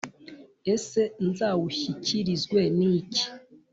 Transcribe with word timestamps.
ese 0.73 1.01
nzawushyikirizwe 1.27 2.61
n’iki, 2.77 3.23